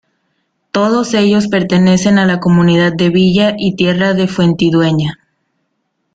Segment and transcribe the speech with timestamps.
[0.71, 5.19] Todos ellos pertenecen a la Comunidad de Villa y Tierra de Fuentidueña.